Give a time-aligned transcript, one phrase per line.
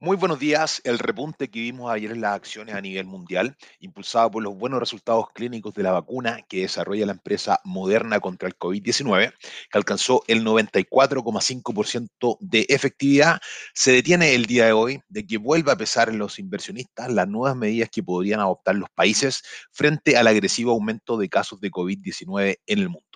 [0.00, 0.80] Muy buenos días.
[0.84, 4.78] El repunte que vimos ayer en las acciones a nivel mundial, impulsado por los buenos
[4.78, 10.22] resultados clínicos de la vacuna que desarrolla la empresa Moderna contra el COVID-19, que alcanzó
[10.28, 13.40] el 94,5% de efectividad,
[13.74, 17.26] se detiene el día de hoy de que vuelva a pesar en los inversionistas las
[17.26, 19.42] nuevas medidas que podrían adoptar los países
[19.72, 23.07] frente al agresivo aumento de casos de COVID-19 en el mundo.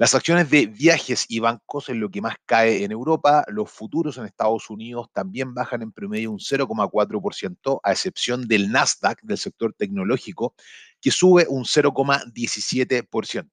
[0.00, 3.44] Las acciones de viajes y bancos es lo que más cae en Europa.
[3.48, 9.20] Los futuros en Estados Unidos también bajan en promedio un 0,4%, a excepción del Nasdaq
[9.22, 10.54] del sector tecnológico,
[11.00, 13.48] que sube un 0,17%.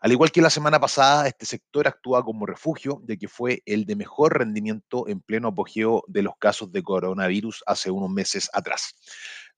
[0.00, 3.84] Al igual que la semana pasada, este sector actúa como refugio, de que fue el
[3.84, 8.96] de mejor rendimiento en pleno apogeo de los casos de coronavirus hace unos meses atrás.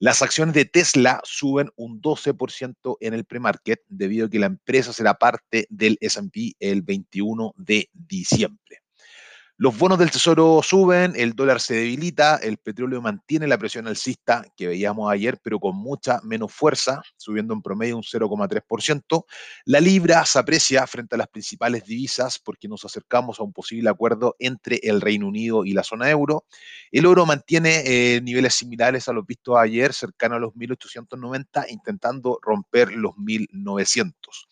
[0.02, 4.94] Las acciones de Tesla suben un 12% en el premarket debido a que la empresa
[4.94, 8.69] será parte del S&P el 21 de diciembre.
[9.62, 14.42] Los bonos del tesoro suben, el dólar se debilita, el petróleo mantiene la presión alcista
[14.56, 19.26] que veíamos ayer, pero con mucha menos fuerza, subiendo en promedio un 0,3%.
[19.66, 23.90] La libra se aprecia frente a las principales divisas porque nos acercamos a un posible
[23.90, 26.46] acuerdo entre el Reino Unido y la zona euro.
[26.90, 32.38] El oro mantiene eh, niveles similares a los vistos ayer, cercano a los 1890, intentando
[32.40, 34.48] romper los 1900.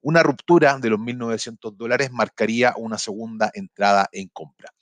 [0.00, 4.72] Una ruptura de los 1.900 dólares marcaría una segunda entrada en compra.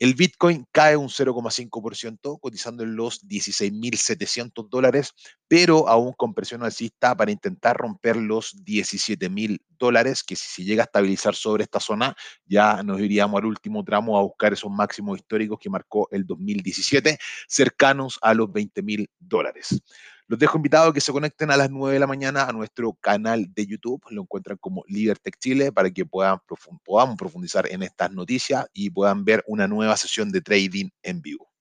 [0.00, 5.14] El Bitcoin cae un 0,5%, cotizando en los 16.700 dólares,
[5.46, 10.82] pero aún con presión alcista para intentar romper los 17.000 dólares, que si se llega
[10.82, 15.18] a estabilizar sobre esta zona, ya nos iríamos al último tramo a buscar esos máximos
[15.18, 19.80] históricos que marcó el 2017, cercanos a los 20.000 dólares.
[20.26, 22.94] Los dejo invitados a que se conecten a las 9 de la mañana a nuestro
[22.94, 24.02] canal de YouTube.
[24.10, 26.38] Lo encuentran como Libertech Chile para que puedan
[26.84, 31.53] podamos profundizar en estas noticias y puedan ver una nueva sesión de trading en vivo.